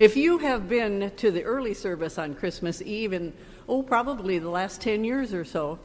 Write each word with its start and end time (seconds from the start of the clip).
If 0.00 0.16
you 0.16 0.38
have 0.38 0.66
been 0.66 1.12
to 1.16 1.30
the 1.30 1.44
early 1.44 1.74
service 1.74 2.16
on 2.16 2.34
Christmas 2.34 2.80
Eve 2.80 3.12
in, 3.12 3.34
oh, 3.68 3.82
probably 3.82 4.38
the 4.38 4.48
last 4.48 4.80
10 4.80 5.04
years 5.04 5.34
or 5.34 5.44
so, 5.44 5.78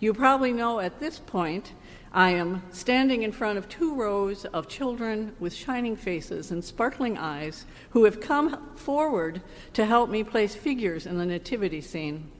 you 0.00 0.12
probably 0.12 0.52
know 0.52 0.80
at 0.80 0.98
this 0.98 1.20
point 1.20 1.72
I 2.12 2.30
am 2.30 2.64
standing 2.72 3.22
in 3.22 3.30
front 3.30 3.58
of 3.58 3.68
two 3.68 3.94
rows 3.94 4.46
of 4.46 4.66
children 4.66 5.36
with 5.38 5.54
shining 5.54 5.94
faces 5.94 6.50
and 6.50 6.64
sparkling 6.64 7.16
eyes 7.16 7.64
who 7.90 8.02
have 8.02 8.20
come 8.20 8.74
forward 8.74 9.42
to 9.74 9.86
help 9.86 10.10
me 10.10 10.24
place 10.24 10.56
figures 10.56 11.06
in 11.06 11.16
the 11.16 11.24
nativity 11.24 11.80
scene. 11.80 12.32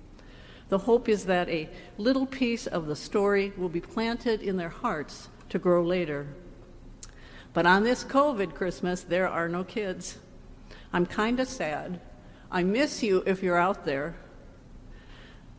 The 0.70 0.78
hope 0.78 1.08
is 1.08 1.26
that 1.26 1.48
a 1.48 1.70
little 1.98 2.26
piece 2.26 2.66
of 2.66 2.86
the 2.86 2.96
story 2.96 3.52
will 3.56 3.68
be 3.68 3.80
planted 3.80 4.42
in 4.42 4.56
their 4.56 4.70
hearts 4.70 5.28
to 5.50 5.60
grow 5.60 5.84
later. 5.84 6.26
But 7.52 7.64
on 7.64 7.84
this 7.84 8.02
COVID 8.02 8.56
Christmas, 8.56 9.02
there 9.02 9.28
are 9.28 9.48
no 9.48 9.62
kids. 9.62 10.18
I'm 10.92 11.06
kind 11.06 11.40
of 11.40 11.48
sad. 11.48 12.00
I 12.50 12.62
miss 12.62 13.02
you 13.02 13.22
if 13.26 13.42
you're 13.42 13.56
out 13.56 13.84
there. 13.84 14.16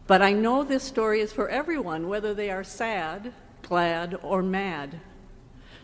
But 0.05 0.21
I 0.21 0.33
know 0.33 0.63
this 0.63 0.83
story 0.83 1.21
is 1.21 1.33
for 1.33 1.49
everyone, 1.49 2.07
whether 2.07 2.33
they 2.33 2.51
are 2.51 2.63
sad, 2.63 3.33
glad, 3.61 4.19
or 4.21 4.43
mad. 4.43 4.99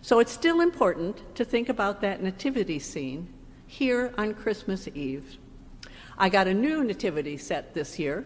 So 0.02 0.20
it's 0.20 0.32
still 0.32 0.62
important 0.62 1.36
to 1.36 1.44
think 1.44 1.70
about 1.70 2.02
that 2.02 2.22
nativity 2.22 2.80
scene 2.80 3.34
here 3.66 4.14
on 4.18 4.34
Christmas 4.34 4.88
Eve. 4.94 5.38
I 6.18 6.30
got 6.30 6.48
a 6.48 6.54
new 6.54 6.84
nativity 6.84 7.38
set 7.38 7.73
this 7.73 7.98
year, 7.98 8.26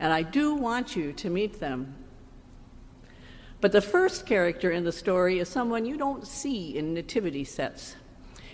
and 0.00 0.12
I 0.12 0.22
do 0.22 0.54
want 0.54 0.96
you 0.96 1.12
to 1.14 1.30
meet 1.30 1.60
them. 1.60 1.94
But 3.60 3.72
the 3.72 3.80
first 3.80 4.26
character 4.26 4.70
in 4.70 4.84
the 4.84 4.92
story 4.92 5.38
is 5.38 5.48
someone 5.48 5.84
you 5.84 5.96
don't 5.96 6.26
see 6.26 6.76
in 6.76 6.94
nativity 6.94 7.44
sets. 7.44 7.96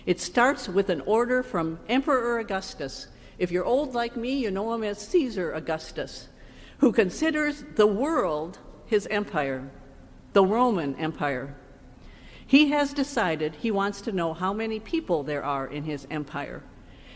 It 0.05 0.21
starts 0.21 0.69
with 0.69 0.89
an 0.89 1.01
order 1.01 1.41
from 1.41 1.79
Emperor 1.89 2.39
Augustus. 2.39 3.07
If 3.39 3.51
you're 3.51 3.65
old 3.65 3.93
like 3.93 4.15
me, 4.15 4.37
you 4.37 4.51
know 4.51 4.73
him 4.73 4.83
as 4.83 4.99
Caesar 5.07 5.51
Augustus, 5.53 6.27
who 6.77 6.91
considers 6.91 7.63
the 7.75 7.87
world 7.87 8.59
his 8.85 9.07
empire, 9.07 9.69
the 10.33 10.45
Roman 10.45 10.95
Empire. 10.95 11.55
He 12.45 12.69
has 12.69 12.93
decided 12.93 13.55
he 13.55 13.71
wants 13.71 14.01
to 14.01 14.11
know 14.11 14.33
how 14.33 14.53
many 14.53 14.79
people 14.79 15.23
there 15.23 15.43
are 15.43 15.65
in 15.65 15.83
his 15.83 16.05
empire. 16.11 16.61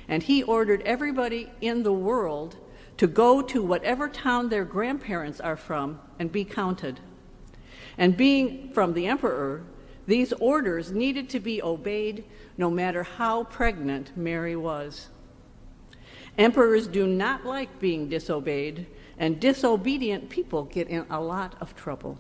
And 0.07 0.23
he 0.23 0.41
ordered 0.41 0.81
everybody 0.81 1.51
in 1.61 1.83
the 1.83 1.93
world 1.93 2.55
to 2.97 3.05
go 3.05 3.41
to 3.43 3.63
whatever 3.63 4.09
town 4.09 4.49
their 4.49 4.65
grandparents 4.65 5.39
are 5.39 5.55
from 5.55 5.99
and 6.17 6.31
be 6.31 6.43
counted. 6.43 6.99
And 7.97 8.17
being 8.17 8.73
from 8.73 8.93
the 8.93 9.05
emperor, 9.05 9.63
these 10.09 10.33
orders 10.33 10.91
needed 10.91 11.29
to 11.29 11.39
be 11.39 11.61
obeyed 11.61 12.23
no 12.57 12.71
matter 12.71 13.03
how 13.03 13.43
pregnant 13.43 14.17
Mary 14.17 14.55
was. 14.55 15.09
Emperors 16.35 16.87
do 16.87 17.05
not 17.05 17.45
like 17.45 17.79
being 17.79 18.09
disobeyed, 18.09 18.87
and 19.19 19.39
disobedient 19.39 20.27
people 20.27 20.63
get 20.63 20.87
in 20.87 21.05
a 21.11 21.21
lot 21.21 21.55
of 21.61 21.75
trouble. 21.75 22.17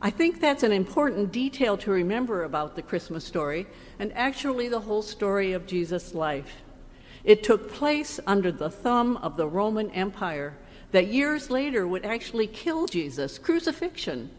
I 0.00 0.08
think 0.08 0.40
that's 0.40 0.62
an 0.62 0.72
important 0.72 1.32
detail 1.32 1.76
to 1.76 1.90
remember 1.90 2.44
about 2.44 2.76
the 2.76 2.82
Christmas 2.82 3.26
story, 3.26 3.66
and 3.98 4.10
actually 4.14 4.68
the 4.68 4.80
whole 4.80 5.02
story 5.02 5.52
of 5.52 5.66
Jesus' 5.66 6.14
life. 6.14 6.62
It 7.24 7.42
took 7.42 7.70
place 7.70 8.20
under 8.26 8.50
the 8.50 8.70
thumb 8.70 9.18
of 9.18 9.36
the 9.36 9.46
Roman 9.46 9.90
Empire 9.90 10.56
that 10.92 11.08
years 11.08 11.50
later 11.50 11.86
would 11.86 12.06
actually 12.06 12.46
kill 12.46 12.86
Jesus. 12.86 13.38
Crucifixion 13.38 14.30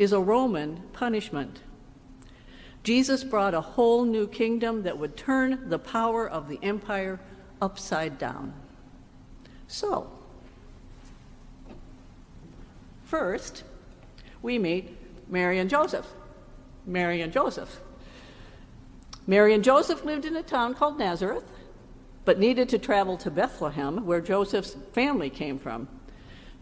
is 0.00 0.14
a 0.14 0.18
Roman 0.18 0.78
punishment. 0.94 1.60
Jesus 2.82 3.22
brought 3.22 3.52
a 3.52 3.60
whole 3.60 4.06
new 4.06 4.26
kingdom 4.26 4.82
that 4.84 4.96
would 4.96 5.14
turn 5.14 5.68
the 5.68 5.78
power 5.78 6.26
of 6.26 6.48
the 6.48 6.58
empire 6.62 7.20
upside 7.60 8.16
down. 8.16 8.54
So, 9.68 10.10
first, 13.04 13.62
we 14.40 14.58
meet 14.58 14.96
Mary 15.28 15.58
and 15.58 15.68
Joseph. 15.68 16.06
Mary 16.86 17.20
and 17.20 17.30
Joseph. 17.30 17.82
Mary 19.26 19.52
and 19.52 19.62
Joseph 19.62 20.02
lived 20.02 20.24
in 20.24 20.34
a 20.34 20.42
town 20.42 20.72
called 20.72 20.98
Nazareth, 20.98 21.52
but 22.24 22.38
needed 22.38 22.70
to 22.70 22.78
travel 22.78 23.18
to 23.18 23.30
Bethlehem, 23.30 24.06
where 24.06 24.22
Joseph's 24.22 24.78
family 24.94 25.28
came 25.28 25.58
from. 25.58 25.88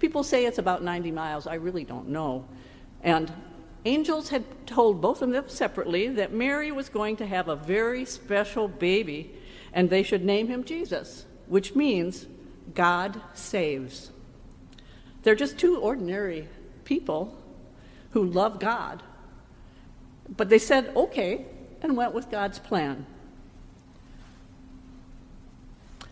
People 0.01 0.25
say 0.25 0.45
it's 0.45 0.59
about 0.59 0.83
90 0.83 1.13
miles. 1.13 1.47
I 1.47 1.55
really 1.55 1.85
don't 1.85 2.09
know. 2.09 2.45
And 3.03 3.33
angels 3.85 4.31
had 4.31 4.45
told 4.67 5.01
both 5.01 5.23
of 5.23 5.31
them 5.31 5.49
separately 5.49 6.09
that 6.09 6.33
Mary 6.33 6.73
was 6.73 6.89
going 6.89 7.17
to 7.17 7.27
have 7.27 7.49
a 7.49 7.57
very 7.57 8.05
special 8.05 8.69
baby 8.69 9.35
and 9.73 9.91
they 9.91 10.03
should 10.03 10.25
name 10.25 10.49
him 10.49 10.65
Jesus, 10.65 11.27
which 11.47 11.75
means 11.75 12.27
God 12.75 13.21
saves. 13.35 14.11
They're 15.23 15.35
just 15.35 15.59
two 15.59 15.79
ordinary 15.79 16.49
people 16.85 17.37
who 18.11 18.25
love 18.25 18.59
God. 18.59 19.03
But 20.29 20.49
they 20.49 20.59
said, 20.59 20.93
okay, 20.97 21.47
and 21.83 21.97
went 21.97 22.15
with 22.15 22.31
God's 22.31 22.59
plan. 22.59 23.07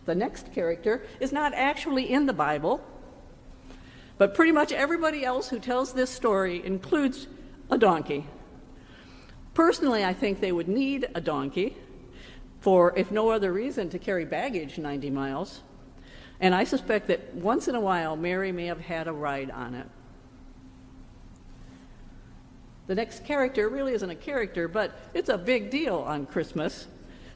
The 0.04 0.14
next 0.14 0.52
character 0.52 1.04
is 1.18 1.32
not 1.32 1.52
actually 1.54 2.10
in 2.10 2.26
the 2.26 2.32
Bible, 2.32 2.80
but 4.18 4.34
pretty 4.34 4.52
much 4.52 4.72
everybody 4.72 5.24
else 5.24 5.48
who 5.48 5.58
tells 5.58 5.92
this 5.92 6.10
story 6.10 6.64
includes 6.64 7.26
a 7.70 7.78
donkey. 7.78 8.26
Personally, 9.54 10.04
I 10.04 10.12
think 10.12 10.40
they 10.40 10.52
would 10.52 10.68
need 10.68 11.08
a 11.14 11.20
donkey 11.20 11.76
for, 12.60 12.96
if 12.96 13.10
no 13.10 13.30
other 13.30 13.52
reason, 13.52 13.88
to 13.90 13.98
carry 13.98 14.24
baggage 14.24 14.78
90 14.78 15.10
miles. 15.10 15.62
And 16.40 16.54
I 16.54 16.64
suspect 16.64 17.08
that 17.08 17.34
once 17.34 17.68
in 17.68 17.74
a 17.74 17.80
while, 17.80 18.16
Mary 18.16 18.52
may 18.52 18.66
have 18.66 18.80
had 18.80 19.08
a 19.08 19.12
ride 19.12 19.50
on 19.50 19.74
it. 19.74 19.86
The 22.86 22.94
next 22.94 23.24
character 23.24 23.68
really 23.68 23.94
isn't 23.94 24.10
a 24.10 24.14
character, 24.14 24.68
but 24.68 24.96
it's 25.12 25.28
a 25.28 25.38
big 25.38 25.70
deal 25.70 25.96
on 25.96 26.26
Christmas. 26.26 26.86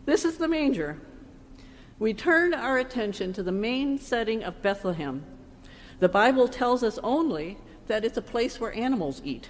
This 0.04 0.24
is 0.24 0.36
the 0.36 0.48
manger. 0.48 1.00
We 1.98 2.14
turn 2.14 2.54
our 2.54 2.78
attention 2.78 3.32
to 3.34 3.42
the 3.42 3.52
main 3.52 3.98
setting 3.98 4.44
of 4.44 4.62
Bethlehem. 4.62 5.24
The 6.00 6.08
Bible 6.08 6.48
tells 6.48 6.82
us 6.82 6.98
only 7.02 7.58
that 7.86 8.04
it's 8.04 8.16
a 8.16 8.22
place 8.22 8.58
where 8.58 8.72
animals 8.72 9.20
eat. 9.24 9.48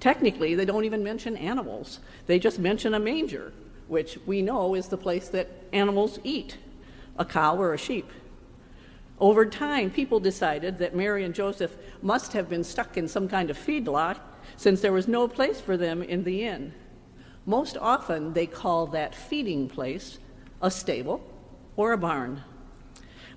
Technically, 0.00 0.54
they 0.54 0.64
don't 0.64 0.84
even 0.84 1.02
mention 1.02 1.36
animals, 1.36 1.98
they 2.26 2.38
just 2.38 2.58
mention 2.58 2.94
a 2.94 3.00
manger, 3.00 3.52
which 3.88 4.18
we 4.26 4.42
know 4.42 4.74
is 4.74 4.88
the 4.88 4.96
place 4.96 5.28
that 5.30 5.48
animals 5.72 6.18
eat 6.22 6.56
a 7.18 7.24
cow 7.24 7.56
or 7.56 7.74
a 7.74 7.78
sheep. 7.78 8.08
Over 9.18 9.44
time, 9.44 9.90
people 9.90 10.20
decided 10.20 10.78
that 10.78 10.94
Mary 10.94 11.24
and 11.24 11.34
Joseph 11.34 11.76
must 12.00 12.32
have 12.34 12.48
been 12.48 12.62
stuck 12.62 12.96
in 12.96 13.08
some 13.08 13.28
kind 13.28 13.50
of 13.50 13.58
feedlot 13.58 14.18
since 14.56 14.80
there 14.80 14.92
was 14.92 15.08
no 15.08 15.26
place 15.26 15.60
for 15.60 15.76
them 15.76 16.02
in 16.02 16.22
the 16.22 16.44
inn. 16.44 16.72
Most 17.44 17.76
often, 17.76 18.34
they 18.34 18.46
call 18.46 18.86
that 18.88 19.16
feeding 19.16 19.68
place 19.68 20.18
a 20.62 20.70
stable 20.70 21.20
or 21.76 21.92
a 21.92 21.98
barn. 21.98 22.44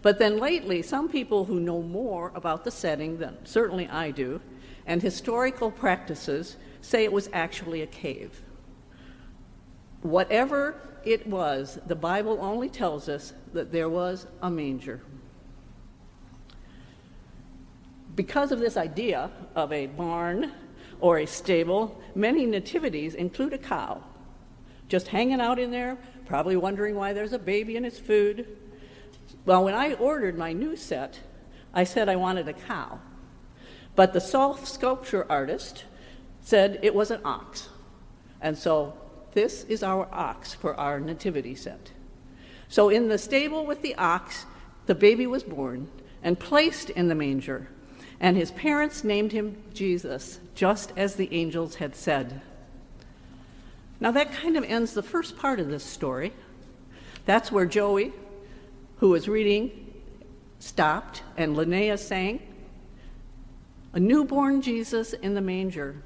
But 0.01 0.17
then 0.17 0.39
lately, 0.39 0.81
some 0.81 1.09
people 1.09 1.45
who 1.45 1.59
know 1.59 1.81
more 1.81 2.31
about 2.33 2.63
the 2.63 2.71
setting 2.71 3.17
than 3.17 3.37
certainly 3.45 3.87
I 3.87 4.11
do 4.11 4.41
and 4.85 5.01
historical 5.01 5.71
practices 5.71 6.57
say 6.81 7.03
it 7.03 7.13
was 7.13 7.29
actually 7.33 7.81
a 7.81 7.87
cave. 7.87 8.41
Whatever 10.01 10.75
it 11.03 11.27
was, 11.27 11.79
the 11.85 11.95
Bible 11.95 12.39
only 12.41 12.69
tells 12.69 13.07
us 13.07 13.33
that 13.53 13.71
there 13.71 13.89
was 13.89 14.25
a 14.41 14.49
manger. 14.49 15.01
Because 18.15 18.51
of 18.51 18.59
this 18.59 18.77
idea 18.77 19.31
of 19.55 19.71
a 19.71 19.87
barn 19.87 20.51
or 20.99 21.19
a 21.19 21.25
stable, 21.27 22.01
many 22.15 22.45
nativities 22.45 23.15
include 23.15 23.53
a 23.53 23.57
cow 23.57 24.03
just 24.91 25.07
hanging 25.07 25.39
out 25.39 25.57
in 25.57 25.71
there, 25.71 25.97
probably 26.25 26.57
wondering 26.57 26.95
why 26.95 27.13
there's 27.13 27.31
a 27.31 27.39
baby 27.39 27.77
in 27.77 27.85
its 27.85 27.97
food. 27.97 28.57
Well, 29.45 29.63
when 29.63 29.73
I 29.73 29.93
ordered 29.93 30.37
my 30.37 30.53
new 30.53 30.75
set, 30.75 31.19
I 31.73 31.83
said 31.83 32.09
I 32.09 32.15
wanted 32.15 32.47
a 32.47 32.53
cow. 32.53 32.99
But 33.95 34.13
the 34.13 34.21
soft 34.21 34.67
sculpture 34.67 35.25
artist 35.29 35.85
said 36.41 36.79
it 36.81 36.95
was 36.95 37.11
an 37.11 37.21
ox. 37.23 37.69
And 38.41 38.57
so 38.57 38.93
this 39.33 39.63
is 39.65 39.83
our 39.83 40.07
ox 40.11 40.53
for 40.53 40.75
our 40.75 40.99
nativity 40.99 41.55
set. 41.55 41.91
So 42.67 42.89
in 42.89 43.09
the 43.09 43.17
stable 43.17 43.65
with 43.65 43.81
the 43.81 43.95
ox, 43.95 44.45
the 44.85 44.95
baby 44.95 45.27
was 45.27 45.43
born 45.43 45.89
and 46.23 46.39
placed 46.39 46.89
in 46.89 47.07
the 47.07 47.15
manger, 47.15 47.67
and 48.19 48.37
his 48.37 48.51
parents 48.51 49.03
named 49.03 49.31
him 49.31 49.61
Jesus, 49.73 50.39
just 50.55 50.93
as 50.95 51.15
the 51.15 51.33
angels 51.33 51.75
had 51.75 51.95
said. 51.95 52.41
Now 53.99 54.11
that 54.11 54.33
kind 54.33 54.57
of 54.57 54.63
ends 54.63 54.93
the 54.93 55.03
first 55.03 55.37
part 55.37 55.59
of 55.59 55.67
this 55.67 55.83
story. 55.83 56.33
That's 57.25 57.51
where 57.51 57.65
Joey, 57.65 58.13
who 59.01 59.09
was 59.09 59.27
reading, 59.27 59.71
stopped, 60.59 61.23
and 61.35 61.55
Linnea 61.55 61.97
sang 61.97 62.39
a 63.93 63.99
newborn 63.99 64.61
Jesus 64.61 65.13
in 65.13 65.33
the 65.33 65.41
manger, 65.41 66.03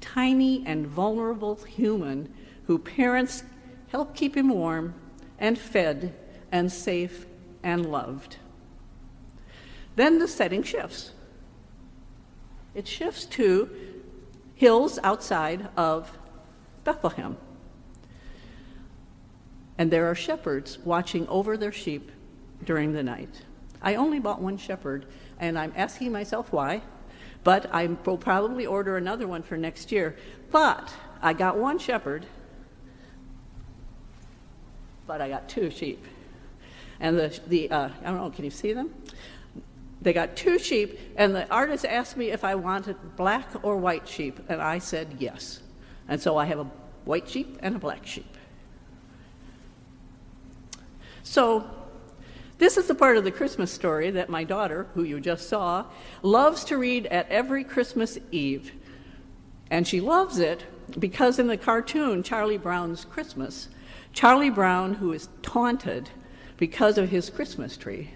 tiny 0.00 0.64
and 0.66 0.86
vulnerable 0.86 1.56
human 1.56 2.32
who 2.64 2.78
parents 2.78 3.42
help 3.88 4.16
keep 4.16 4.34
him 4.34 4.48
warm 4.48 4.94
and 5.38 5.58
fed 5.58 6.14
and 6.50 6.72
safe 6.72 7.26
and 7.62 7.92
loved. 7.92 8.38
Then 9.96 10.18
the 10.18 10.26
setting 10.26 10.62
shifts. 10.62 11.10
It 12.74 12.88
shifts 12.88 13.26
to 13.26 13.68
hills 14.54 14.98
outside 15.04 15.68
of 15.76 16.16
Bethlehem. 16.82 17.36
And 19.76 19.90
there 19.90 20.10
are 20.10 20.14
shepherds 20.14 20.78
watching 20.78 21.28
over 21.28 21.58
their 21.58 21.72
sheep 21.72 22.10
during 22.64 22.92
the 22.92 23.02
night. 23.02 23.42
I 23.80 23.96
only 23.96 24.18
bought 24.18 24.40
one 24.40 24.56
shepherd, 24.56 25.06
and 25.38 25.58
I'm 25.58 25.72
asking 25.76 26.12
myself 26.12 26.52
why, 26.52 26.82
but 27.44 27.72
I 27.72 27.86
will 28.04 28.16
probably 28.16 28.66
order 28.66 28.96
another 28.96 29.26
one 29.26 29.42
for 29.42 29.56
next 29.56 29.90
year. 29.90 30.16
But 30.50 30.92
I 31.20 31.32
got 31.32 31.56
one 31.56 31.78
shepherd, 31.78 32.26
but 35.06 35.20
I 35.20 35.28
got 35.28 35.48
two 35.48 35.70
sheep. 35.70 36.04
And 37.00 37.18
the, 37.18 37.40
the 37.48 37.70
uh, 37.70 37.88
I 38.02 38.06
don't 38.06 38.16
know, 38.16 38.30
can 38.30 38.44
you 38.44 38.50
see 38.50 38.72
them? 38.72 38.94
They 40.00 40.12
got 40.12 40.36
two 40.36 40.58
sheep, 40.58 40.98
and 41.16 41.34
the 41.34 41.48
artist 41.48 41.84
asked 41.84 42.16
me 42.16 42.30
if 42.30 42.44
I 42.44 42.54
wanted 42.54 42.96
black 43.16 43.48
or 43.62 43.76
white 43.76 44.06
sheep, 44.08 44.40
and 44.48 44.60
I 44.60 44.78
said 44.78 45.16
yes. 45.18 45.60
And 46.08 46.20
so 46.20 46.36
I 46.36 46.44
have 46.46 46.58
a 46.58 46.70
white 47.04 47.28
sheep 47.28 47.58
and 47.60 47.76
a 47.76 47.78
black 47.78 48.06
sheep. 48.06 48.36
So, 51.22 51.68
this 52.62 52.76
is 52.76 52.86
the 52.86 52.94
part 52.94 53.16
of 53.16 53.24
the 53.24 53.32
Christmas 53.32 53.72
story 53.72 54.12
that 54.12 54.28
my 54.28 54.44
daughter, 54.44 54.86
who 54.94 55.02
you 55.02 55.18
just 55.18 55.48
saw, 55.48 55.84
loves 56.22 56.62
to 56.62 56.78
read 56.78 57.06
at 57.06 57.28
every 57.28 57.64
Christmas 57.64 58.18
Eve. 58.30 58.70
And 59.68 59.84
she 59.84 60.00
loves 60.00 60.38
it 60.38 60.64
because 60.96 61.40
in 61.40 61.48
the 61.48 61.56
cartoon, 61.56 62.22
Charlie 62.22 62.58
Brown's 62.58 63.04
Christmas, 63.04 63.68
Charlie 64.12 64.48
Brown, 64.48 64.94
who 64.94 65.12
is 65.12 65.28
taunted 65.42 66.10
because 66.56 66.98
of 66.98 67.08
his 67.08 67.30
Christmas 67.30 67.76
tree, 67.76 68.10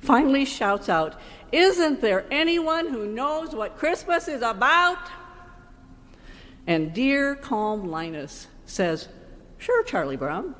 finally 0.00 0.46
shouts 0.46 0.88
out, 0.88 1.20
Isn't 1.52 2.00
there 2.00 2.24
anyone 2.30 2.88
who 2.88 3.04
knows 3.04 3.54
what 3.54 3.76
Christmas 3.76 4.28
is 4.28 4.40
about? 4.40 5.10
And 6.66 6.94
dear, 6.94 7.34
calm 7.34 7.90
Linus 7.90 8.46
says, 8.64 9.08
Sure, 9.58 9.84
Charlie 9.84 10.16
Brown. 10.16 10.54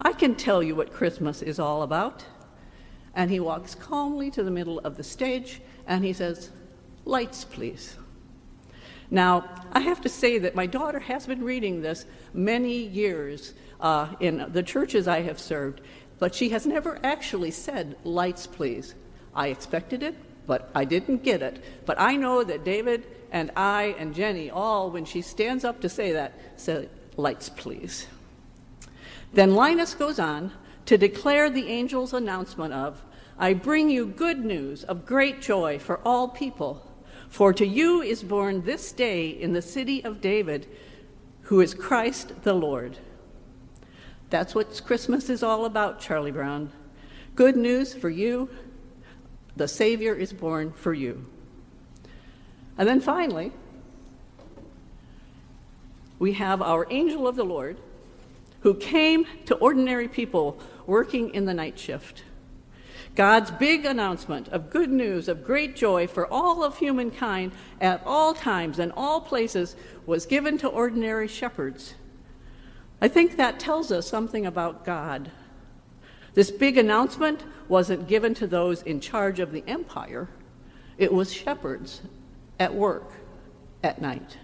I 0.00 0.14
can 0.14 0.34
tell 0.34 0.62
you 0.62 0.74
what 0.74 0.94
Christmas 0.94 1.42
is 1.42 1.58
all 1.58 1.82
about. 1.82 2.24
And 3.14 3.30
he 3.30 3.40
walks 3.40 3.74
calmly 3.74 4.30
to 4.32 4.42
the 4.42 4.50
middle 4.50 4.80
of 4.80 4.96
the 4.96 5.04
stage 5.04 5.60
and 5.86 6.04
he 6.04 6.12
says, 6.12 6.50
Lights, 7.04 7.44
please. 7.44 7.96
Now, 9.10 9.48
I 9.72 9.80
have 9.80 10.00
to 10.02 10.08
say 10.08 10.38
that 10.38 10.54
my 10.54 10.66
daughter 10.66 10.98
has 10.98 11.26
been 11.26 11.44
reading 11.44 11.82
this 11.82 12.06
many 12.32 12.78
years 12.78 13.54
uh, 13.80 14.08
in 14.20 14.46
the 14.48 14.62
churches 14.62 15.06
I 15.06 15.20
have 15.22 15.38
served, 15.38 15.82
but 16.18 16.34
she 16.34 16.48
has 16.50 16.66
never 16.66 16.98
actually 17.04 17.50
said, 17.50 17.96
Lights, 18.04 18.46
please. 18.46 18.94
I 19.34 19.48
expected 19.48 20.02
it, 20.02 20.14
but 20.46 20.70
I 20.74 20.84
didn't 20.84 21.22
get 21.22 21.42
it. 21.42 21.62
But 21.84 22.00
I 22.00 22.16
know 22.16 22.42
that 22.44 22.64
David 22.64 23.06
and 23.30 23.50
I 23.56 23.94
and 23.98 24.14
Jenny 24.14 24.50
all, 24.50 24.90
when 24.90 25.04
she 25.04 25.20
stands 25.20 25.64
up 25.64 25.80
to 25.82 25.88
say 25.88 26.12
that, 26.12 26.32
say, 26.56 26.88
Lights, 27.16 27.48
please. 27.48 28.06
Then 29.32 29.54
Linus 29.54 29.94
goes 29.94 30.18
on 30.18 30.52
to 30.86 30.98
declare 30.98 31.50
the 31.50 31.68
angel's 31.68 32.12
announcement 32.12 32.74
of, 32.74 33.02
I 33.38 33.54
bring 33.54 33.90
you 33.90 34.06
good 34.06 34.44
news 34.44 34.84
of 34.84 35.06
great 35.06 35.40
joy 35.40 35.78
for 35.78 36.00
all 36.04 36.28
people. 36.28 36.90
For 37.28 37.52
to 37.54 37.66
you 37.66 38.00
is 38.02 38.22
born 38.22 38.62
this 38.62 38.92
day 38.92 39.28
in 39.28 39.52
the 39.52 39.62
city 39.62 40.04
of 40.04 40.20
David, 40.20 40.68
who 41.42 41.60
is 41.60 41.74
Christ 41.74 42.42
the 42.42 42.54
Lord. 42.54 42.98
That's 44.30 44.54
what 44.54 44.82
Christmas 44.84 45.28
is 45.28 45.42
all 45.42 45.64
about, 45.64 46.00
Charlie 46.00 46.30
Brown. 46.30 46.70
Good 47.34 47.56
news 47.56 47.92
for 47.92 48.10
you. 48.10 48.48
The 49.56 49.68
Savior 49.68 50.14
is 50.14 50.32
born 50.32 50.72
for 50.72 50.94
you. 50.94 51.26
And 52.78 52.88
then 52.88 53.00
finally, 53.00 53.52
we 56.18 56.32
have 56.32 56.62
our 56.62 56.86
angel 56.90 57.26
of 57.26 57.36
the 57.36 57.44
Lord 57.44 57.78
who 58.64 58.74
came 58.74 59.26
to 59.44 59.54
ordinary 59.56 60.08
people 60.08 60.58
working 60.86 61.32
in 61.34 61.44
the 61.44 61.52
night 61.52 61.78
shift. 61.78 62.24
God's 63.14 63.50
big 63.50 63.84
announcement 63.84 64.48
of 64.48 64.70
good 64.70 64.90
news, 64.90 65.28
of 65.28 65.44
great 65.44 65.76
joy 65.76 66.06
for 66.06 66.26
all 66.32 66.64
of 66.64 66.78
humankind 66.78 67.52
at 67.78 68.02
all 68.06 68.32
times 68.32 68.78
and 68.78 68.90
all 68.96 69.20
places 69.20 69.76
was 70.06 70.24
given 70.24 70.56
to 70.58 70.66
ordinary 70.68 71.28
shepherds. 71.28 71.94
I 73.02 73.08
think 73.08 73.36
that 73.36 73.60
tells 73.60 73.92
us 73.92 74.08
something 74.08 74.46
about 74.46 74.82
God. 74.82 75.30
This 76.32 76.50
big 76.50 76.78
announcement 76.78 77.44
wasn't 77.68 78.08
given 78.08 78.32
to 78.32 78.46
those 78.46 78.80
in 78.82 78.98
charge 78.98 79.40
of 79.40 79.52
the 79.52 79.62
empire, 79.66 80.30
it 80.96 81.12
was 81.12 81.34
shepherds 81.34 82.00
at 82.58 82.74
work 82.74 83.12
at 83.82 84.00
night. 84.00 84.38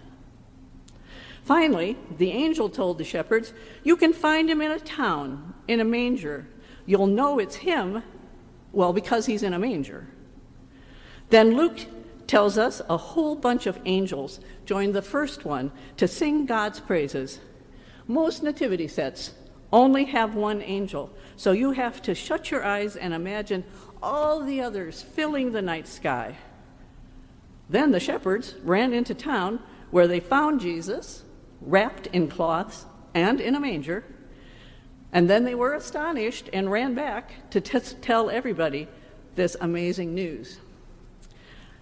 Finally, 1.43 1.97
the 2.17 2.31
angel 2.31 2.69
told 2.69 2.97
the 2.97 3.03
shepherds, 3.03 3.53
You 3.83 3.95
can 3.95 4.13
find 4.13 4.49
him 4.49 4.61
in 4.61 4.71
a 4.71 4.79
town, 4.79 5.53
in 5.67 5.79
a 5.79 5.85
manger. 5.85 6.47
You'll 6.85 7.07
know 7.07 7.39
it's 7.39 7.55
him, 7.55 8.03
well, 8.71 8.93
because 8.93 9.25
he's 9.25 9.43
in 9.43 9.53
a 9.53 9.59
manger. 9.59 10.07
Then 11.29 11.55
Luke 11.55 11.79
tells 12.27 12.57
us 12.57 12.81
a 12.89 12.97
whole 12.97 13.35
bunch 13.35 13.65
of 13.65 13.79
angels 13.85 14.39
joined 14.65 14.93
the 14.93 15.01
first 15.01 15.43
one 15.43 15.71
to 15.97 16.07
sing 16.07 16.45
God's 16.45 16.79
praises. 16.79 17.39
Most 18.07 18.43
nativity 18.43 18.87
sets 18.87 19.33
only 19.73 20.05
have 20.05 20.35
one 20.35 20.61
angel, 20.61 21.11
so 21.35 21.53
you 21.53 21.71
have 21.71 22.01
to 22.03 22.13
shut 22.13 22.51
your 22.51 22.63
eyes 22.63 22.95
and 22.95 23.13
imagine 23.13 23.63
all 24.03 24.43
the 24.43 24.61
others 24.61 25.01
filling 25.01 25.51
the 25.51 25.61
night 25.61 25.87
sky. 25.87 26.37
Then 27.69 27.91
the 27.91 27.99
shepherds 27.99 28.55
ran 28.63 28.93
into 28.93 29.13
town 29.13 29.59
where 29.91 30.07
they 30.07 30.19
found 30.19 30.59
Jesus 30.59 31.23
wrapped 31.61 32.07
in 32.07 32.27
cloths 32.27 32.85
and 33.13 33.39
in 33.39 33.55
a 33.55 33.59
manger. 33.59 34.03
And 35.13 35.29
then 35.29 35.43
they 35.43 35.55
were 35.55 35.73
astonished 35.73 36.49
and 36.53 36.71
ran 36.71 36.95
back 36.95 37.49
to 37.51 37.61
t- 37.61 37.79
tell 38.01 38.29
everybody 38.29 38.87
this 39.35 39.55
amazing 39.59 40.15
news. 40.15 40.59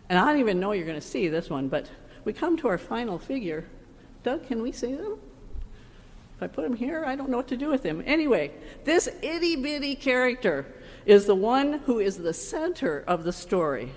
And 0.10 0.18
I 0.18 0.26
don't 0.26 0.40
even 0.40 0.60
know 0.60 0.72
you're 0.72 0.86
going 0.86 1.00
to 1.00 1.06
see 1.06 1.28
this 1.28 1.50
one, 1.50 1.68
but 1.68 1.90
we 2.26 2.34
come 2.34 2.58
to 2.58 2.68
our 2.68 2.78
final 2.78 3.20
figure. 3.20 3.66
Doug, 4.24 4.48
can 4.48 4.62
we 4.62 4.72
see 4.72 4.96
them? 4.96 5.20
If 6.36 6.44
I 6.44 6.48
put 6.48 6.66
him 6.66 6.76
here, 6.76 7.04
I 7.06 7.16
don't 7.16 7.30
know 7.30 7.38
what 7.38 7.50
to 7.50 7.58
do 7.58 7.68
with 7.68 7.84
him. 7.84 8.02
Anyway, 8.06 8.52
this 8.86 9.10
itty 9.22 9.58
bitty 9.58 9.96
character 9.96 10.66
is 11.06 11.26
the 11.26 11.36
one 11.36 11.80
who 11.86 12.00
is 12.00 12.18
the 12.18 12.34
center 12.34 13.04
of 13.08 13.24
the 13.24 13.34
story. 13.34 13.92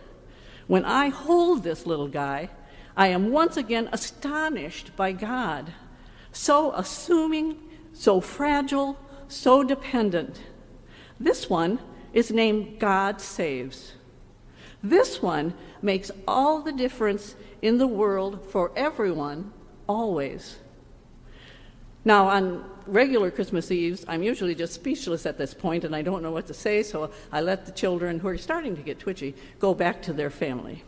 When 0.66 0.84
I 0.84 1.08
hold 1.08 1.62
this 1.62 1.86
little 1.86 2.08
guy, 2.08 2.50
I 2.96 3.08
am 3.08 3.30
once 3.30 3.56
again 3.56 3.88
astonished 3.92 4.94
by 4.96 5.12
God, 5.12 5.72
so 6.30 6.72
assuming, 6.72 7.58
so 7.92 8.20
fragile, 8.20 8.98
so 9.28 9.62
dependent. 9.62 10.40
This 11.18 11.48
one 11.48 11.78
is 12.12 12.30
named 12.30 12.78
God 12.78 13.20
Saves. 13.20 13.94
This 14.82 15.22
one 15.22 15.54
makes 15.80 16.10
all 16.26 16.60
the 16.60 16.72
difference 16.72 17.34
in 17.62 17.78
the 17.78 17.86
world 17.86 18.44
for 18.50 18.72
everyone, 18.76 19.52
always. 19.86 20.58
Now, 22.04 22.28
on 22.28 22.64
regular 22.86 23.30
Christmas 23.30 23.70
Eves, 23.70 24.04
I'm 24.08 24.24
usually 24.24 24.56
just 24.56 24.74
speechless 24.74 25.24
at 25.24 25.38
this 25.38 25.54
point 25.54 25.84
and 25.84 25.94
I 25.94 26.02
don't 26.02 26.22
know 26.22 26.32
what 26.32 26.48
to 26.48 26.54
say, 26.54 26.82
so 26.82 27.12
I 27.30 27.40
let 27.40 27.64
the 27.64 27.72
children, 27.72 28.18
who 28.18 28.28
are 28.28 28.36
starting 28.36 28.74
to 28.76 28.82
get 28.82 28.98
twitchy, 28.98 29.36
go 29.60 29.72
back 29.72 30.02
to 30.02 30.12
their 30.12 30.30
family. 30.30 30.82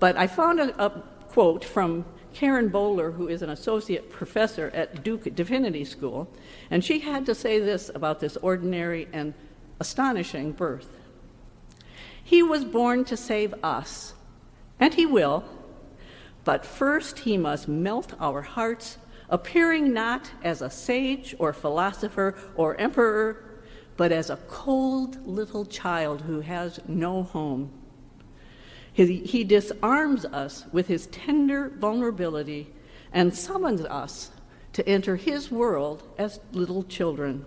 But 0.00 0.16
I 0.16 0.26
found 0.26 0.58
a, 0.58 0.84
a 0.84 0.90
quote 1.28 1.64
from 1.64 2.04
Karen 2.32 2.68
Bowler, 2.68 3.12
who 3.12 3.28
is 3.28 3.42
an 3.42 3.50
associate 3.50 4.10
professor 4.10 4.70
at 4.74 5.04
Duke 5.04 5.34
Divinity 5.34 5.84
School, 5.84 6.28
and 6.70 6.84
she 6.84 7.00
had 7.00 7.26
to 7.26 7.34
say 7.34 7.60
this 7.60 7.90
about 7.94 8.20
this 8.20 8.36
ordinary 8.38 9.08
and 9.12 9.34
astonishing 9.78 10.52
birth. 10.52 10.96
He 12.22 12.42
was 12.42 12.64
born 12.64 13.04
to 13.06 13.16
save 13.16 13.54
us, 13.62 14.14
and 14.78 14.94
he 14.94 15.06
will, 15.06 15.44
but 16.44 16.64
first 16.64 17.20
he 17.20 17.36
must 17.36 17.68
melt 17.68 18.14
our 18.20 18.42
hearts, 18.42 18.98
appearing 19.28 19.92
not 19.92 20.30
as 20.42 20.62
a 20.62 20.70
sage 20.70 21.34
or 21.38 21.52
philosopher 21.52 22.36
or 22.54 22.76
emperor, 22.80 23.44
but 23.96 24.12
as 24.12 24.30
a 24.30 24.36
cold 24.48 25.26
little 25.26 25.66
child 25.66 26.22
who 26.22 26.40
has 26.40 26.80
no 26.86 27.22
home. 27.22 27.79
He, 29.06 29.18
he 29.18 29.44
disarms 29.44 30.24
us 30.26 30.66
with 30.72 30.86
his 30.86 31.06
tender 31.06 31.70
vulnerability 31.70 32.72
and 33.12 33.34
summons 33.34 33.82
us 33.82 34.30
to 34.74 34.86
enter 34.88 35.16
his 35.16 35.50
world 35.50 36.02
as 36.18 36.40
little 36.52 36.82
children. 36.84 37.44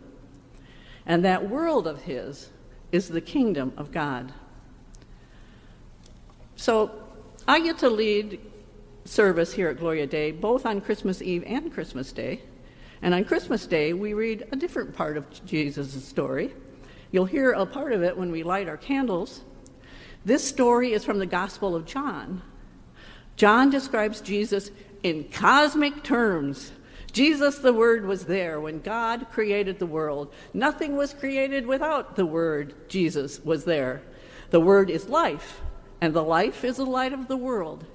And 1.05 1.23
that 1.25 1.49
world 1.49 1.87
of 1.87 2.01
his 2.03 2.49
is 2.91 3.09
the 3.09 3.21
kingdom 3.21 3.73
of 3.77 3.91
God. 3.91 4.33
So 6.55 6.91
I 7.47 7.59
get 7.59 7.77
to 7.79 7.89
lead 7.89 8.39
service 9.05 9.53
here 9.53 9.69
at 9.69 9.77
Gloria 9.79 10.07
Dei, 10.07 10.31
both 10.31 10.65
on 10.65 10.81
Christmas 10.81 11.21
Eve 11.21 11.43
and 11.45 11.73
Christmas 11.73 12.11
Day. 12.11 12.41
And 13.01 13.13
on 13.13 13.25
Christmas 13.25 13.65
Day, 13.67 13.93
we 13.93 14.13
read 14.13 14.47
a 14.51 14.55
different 14.55 14.95
part 14.95 15.17
of 15.17 15.45
Jesus' 15.45 16.03
story. 16.05 16.53
You'll 17.11 17.25
hear 17.25 17.51
a 17.51 17.65
part 17.65 17.91
of 17.91 18.01
it 18.01 18.17
when 18.17 18.31
we 18.31 18.43
light 18.43 18.69
our 18.69 18.77
candles. 18.77 19.41
This 20.25 20.47
story 20.47 20.93
is 20.93 21.03
from 21.03 21.19
the 21.19 21.25
Gospel 21.25 21.75
of 21.75 21.85
John. 21.85 22.41
John 23.35 23.69
describes 23.69 24.21
Jesus 24.21 24.71
in 25.01 25.25
cosmic 25.25 26.03
terms. 26.03 26.71
Jesus, 27.11 27.59
the 27.59 27.73
Word, 27.73 28.05
was 28.05 28.25
there 28.25 28.59
when 28.59 28.79
God 28.79 29.27
created 29.31 29.79
the 29.79 29.85
world. 29.85 30.33
Nothing 30.53 30.95
was 30.95 31.13
created 31.13 31.67
without 31.67 32.15
the 32.15 32.25
Word. 32.25 32.89
Jesus 32.89 33.39
was 33.43 33.65
there. 33.65 34.01
The 34.49 34.61
Word 34.61 34.89
is 34.89 35.09
life, 35.09 35.61
and 35.99 36.13
the 36.13 36.23
life 36.23 36.63
is 36.63 36.77
the 36.77 36.85
light 36.85 37.13
of 37.13 37.27
the 37.27 37.37
world. 37.37 37.85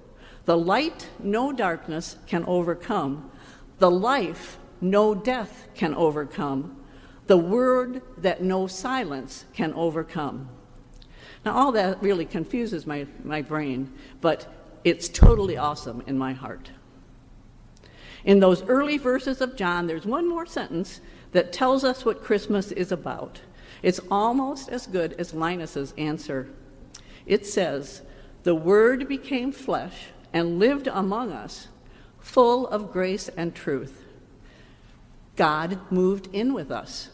The 0.45 0.57
light 0.57 1.09
no 1.19 1.53
darkness 1.53 2.17
can 2.27 2.45
overcome. 2.47 3.31
The 3.79 3.91
life 3.91 4.59
no 4.81 5.15
death 5.15 5.69
can 5.75 5.95
overcome. 5.95 6.77
The 7.27 7.37
word 7.37 8.01
that 8.17 8.43
no 8.43 8.67
silence 8.67 9.45
can 9.53 9.75
overcome. 9.75 10.49
Now, 11.45 11.57
all 11.57 11.73
that 11.73 12.03
really 12.03 12.25
confuses 12.25 12.87
my, 12.87 13.07
my 13.25 13.43
brain, 13.43 13.93
but 14.21 14.47
it's 14.85 15.09
totally 15.09 15.57
awesome 15.57 16.03
in 16.07 16.19
my 16.19 16.33
heart. 16.33 16.71
In 18.25 18.41
those 18.41 18.63
early 18.65 18.99
verses 18.99 19.41
of 19.41 19.57
John, 19.57 19.87
there's 19.87 20.07
one 20.07 20.29
more 20.29 20.47
sentence 20.47 21.01
that 21.33 21.53
tells 21.53 21.85
us 21.85 22.05
what 22.05 22.23
Christmas 22.23 22.73
is 22.73 22.91
about. 22.91 23.41
It's 23.83 24.01
almost 24.11 24.69
as 24.69 24.87
good 24.87 25.13
as 25.15 25.35
Linus's 25.35 25.95
answer. 25.97 26.49
It 27.27 27.47
says, 27.47 28.03
The 28.43 28.55
Word 28.55 29.09
became 29.09 29.53
flesh 29.53 30.07
and 30.33 30.59
lived 30.59 30.89
among 30.89 31.33
us, 31.33 31.69
full 32.19 32.67
of 32.67 32.93
grace 32.93 33.29
and 33.37 33.55
truth. 33.55 34.05
God 35.37 35.79
moved 35.91 36.29
in 36.33 36.53
with 36.53 36.71
us. 36.71 37.11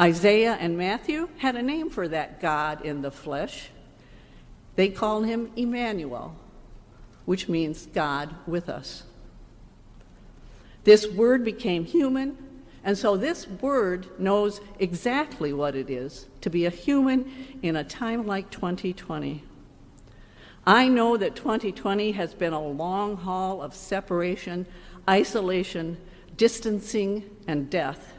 Isaiah 0.00 0.56
and 0.60 0.78
Matthew 0.78 1.28
had 1.38 1.56
a 1.56 1.62
name 1.62 1.90
for 1.90 2.06
that 2.08 2.40
God 2.40 2.84
in 2.84 3.02
the 3.02 3.10
flesh. 3.10 3.70
They 4.76 4.88
called 4.90 5.26
him 5.26 5.50
Emmanuel, 5.56 6.36
which 7.24 7.48
means 7.48 7.86
God 7.86 8.34
with 8.46 8.68
us. 8.68 9.02
This 10.84 11.06
word 11.08 11.44
became 11.44 11.84
human, 11.84 12.38
and 12.84 12.96
so 12.96 13.16
this 13.16 13.48
word 13.48 14.06
knows 14.20 14.60
exactly 14.78 15.52
what 15.52 15.74
it 15.74 15.90
is 15.90 16.26
to 16.42 16.48
be 16.48 16.64
a 16.64 16.70
human 16.70 17.58
in 17.60 17.74
a 17.74 17.82
time 17.82 18.26
like 18.26 18.50
2020. 18.50 19.42
I 20.64 20.86
know 20.86 21.16
that 21.16 21.34
2020 21.34 22.12
has 22.12 22.34
been 22.34 22.52
a 22.52 22.62
long 22.62 23.16
haul 23.16 23.60
of 23.60 23.74
separation, 23.74 24.66
isolation, 25.08 25.96
distancing, 26.36 27.28
and 27.48 27.68
death. 27.68 28.12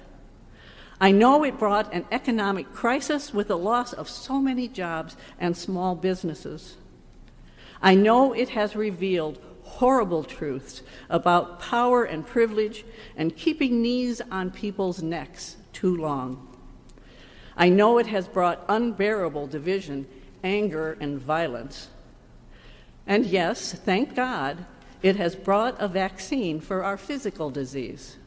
I 1.01 1.11
know 1.11 1.43
it 1.43 1.57
brought 1.57 1.93
an 1.93 2.05
economic 2.11 2.73
crisis 2.73 3.33
with 3.33 3.47
the 3.47 3.57
loss 3.57 3.93
of 3.93 4.09
so 4.09 4.39
many 4.39 4.67
jobs 4.67 5.15
and 5.39 5.55
small 5.55 5.95
businesses. 5.95 6.75
I 7.81 7.95
know 7.95 8.33
it 8.33 8.49
has 8.49 8.75
revealed 8.75 9.39
horrible 9.63 10.25
truths 10.25 10.81
about 11.09 11.61
power 11.61 12.03
and 12.03 12.25
privilege 12.27 12.83
and 13.15 13.35
keeping 13.35 13.81
knees 13.81 14.21
on 14.29 14.51
people's 14.51 15.01
necks 15.01 15.55
too 15.71 15.95
long. 15.95 16.45
I 17.55 17.69
know 17.69 17.97
it 17.97 18.07
has 18.07 18.27
brought 18.27 18.65
unbearable 18.67 19.47
division, 19.47 20.07
anger, 20.43 20.97
and 20.99 21.19
violence. 21.19 21.87
And 23.07 23.25
yes, 23.25 23.73
thank 23.73 24.15
God, 24.15 24.65
it 25.01 25.15
has 25.15 25.35
brought 25.35 25.79
a 25.79 25.87
vaccine 25.87 26.59
for 26.59 26.83
our 26.83 26.97
physical 26.97 27.49
disease. 27.49 28.17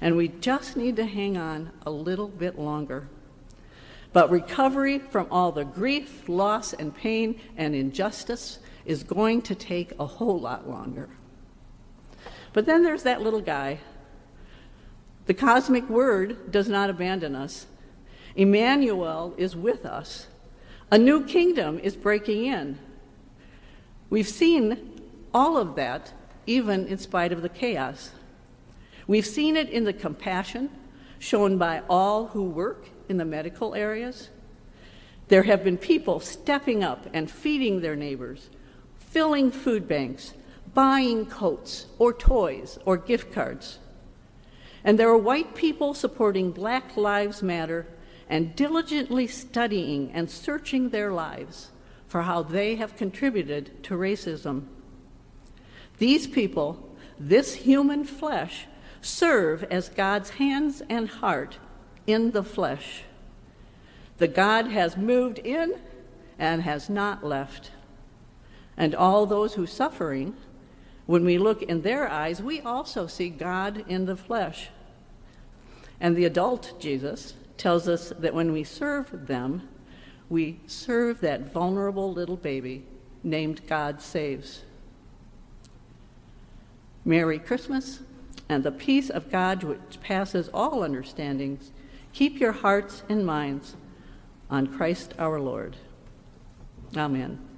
And 0.00 0.16
we 0.16 0.28
just 0.28 0.76
need 0.76 0.96
to 0.96 1.06
hang 1.06 1.36
on 1.36 1.70
a 1.86 1.90
little 1.90 2.28
bit 2.28 2.58
longer. 2.58 3.08
But 4.12 4.30
recovery 4.30 4.98
from 4.98 5.26
all 5.30 5.50
the 5.50 5.64
grief, 5.64 6.28
loss, 6.28 6.72
and 6.72 6.94
pain 6.94 7.40
and 7.56 7.74
injustice 7.74 8.58
is 8.84 9.02
going 9.02 9.42
to 9.42 9.54
take 9.54 9.92
a 9.98 10.06
whole 10.06 10.38
lot 10.38 10.68
longer. 10.68 11.08
But 12.52 12.66
then 12.66 12.84
there's 12.84 13.02
that 13.02 13.22
little 13.22 13.40
guy. 13.40 13.80
The 15.26 15.34
cosmic 15.34 15.88
word 15.88 16.52
does 16.52 16.68
not 16.68 16.90
abandon 16.90 17.34
us. 17.34 17.66
Emmanuel 18.36 19.34
is 19.36 19.56
with 19.56 19.84
us. 19.84 20.26
A 20.90 20.98
new 20.98 21.24
kingdom 21.24 21.78
is 21.80 21.96
breaking 21.96 22.46
in. 22.46 22.78
We've 24.10 24.28
seen 24.28 25.00
all 25.32 25.56
of 25.56 25.74
that, 25.76 26.12
even 26.46 26.86
in 26.86 26.98
spite 26.98 27.32
of 27.32 27.42
the 27.42 27.48
chaos. 27.48 28.12
We've 29.06 29.26
seen 29.26 29.56
it 29.56 29.68
in 29.68 29.84
the 29.84 29.92
compassion 29.92 30.70
shown 31.18 31.58
by 31.58 31.82
all 31.88 32.28
who 32.28 32.44
work 32.44 32.88
in 33.08 33.16
the 33.16 33.24
medical 33.24 33.74
areas. 33.74 34.30
There 35.28 35.44
have 35.44 35.64
been 35.64 35.78
people 35.78 36.20
stepping 36.20 36.84
up 36.84 37.06
and 37.12 37.30
feeding 37.30 37.80
their 37.80 37.96
neighbors, 37.96 38.50
filling 38.98 39.50
food 39.50 39.88
banks, 39.88 40.34
buying 40.74 41.26
coats 41.26 41.86
or 41.98 42.12
toys 42.12 42.78
or 42.84 42.96
gift 42.96 43.32
cards. 43.32 43.78
And 44.82 44.98
there 44.98 45.08
are 45.08 45.16
white 45.16 45.54
people 45.54 45.94
supporting 45.94 46.50
Black 46.50 46.96
Lives 46.96 47.42
Matter 47.42 47.86
and 48.28 48.54
diligently 48.56 49.26
studying 49.26 50.10
and 50.12 50.30
searching 50.30 50.90
their 50.90 51.12
lives 51.12 51.70
for 52.06 52.22
how 52.22 52.42
they 52.42 52.76
have 52.76 52.96
contributed 52.96 53.82
to 53.84 53.94
racism. 53.94 54.64
These 55.98 56.26
people, 56.26 56.96
this 57.18 57.54
human 57.54 58.04
flesh, 58.04 58.66
serve 59.04 59.64
as 59.64 59.88
God's 59.88 60.30
hands 60.30 60.82
and 60.88 61.08
heart 61.08 61.58
in 62.06 62.32
the 62.32 62.42
flesh. 62.42 63.02
The 64.18 64.28
God 64.28 64.66
has 64.68 64.96
moved 64.96 65.38
in 65.38 65.74
and 66.38 66.62
has 66.62 66.88
not 66.88 67.24
left 67.24 67.70
and 68.76 68.94
all 68.94 69.26
those 69.26 69.54
who 69.54 69.66
suffering, 69.66 70.34
when 71.06 71.24
we 71.24 71.38
look 71.38 71.62
in 71.62 71.82
their 71.82 72.08
eyes, 72.08 72.42
we 72.42 72.60
also 72.60 73.06
see 73.06 73.28
God 73.28 73.84
in 73.88 74.06
the 74.06 74.16
flesh. 74.16 74.70
And 76.00 76.16
the 76.16 76.24
adult 76.24 76.74
Jesus 76.80 77.34
tells 77.56 77.86
us 77.88 78.12
that 78.18 78.34
when 78.34 78.52
we 78.52 78.64
serve 78.64 79.26
them, 79.26 79.68
we 80.28 80.60
serve 80.66 81.20
that 81.20 81.52
vulnerable 81.52 82.12
little 82.12 82.36
baby 82.36 82.84
named 83.22 83.66
God 83.66 84.00
Saves. 84.00 84.62
Merry 87.04 87.38
Christmas, 87.38 88.00
and 88.54 88.62
the 88.62 88.70
peace 88.70 89.10
of 89.10 89.32
God 89.32 89.64
which 89.64 90.00
passes 90.00 90.48
all 90.54 90.84
understandings, 90.84 91.72
keep 92.12 92.38
your 92.38 92.52
hearts 92.52 93.02
and 93.08 93.26
minds 93.26 93.74
on 94.48 94.68
Christ 94.68 95.12
our 95.18 95.40
Lord. 95.40 95.76
Amen. 96.96 97.53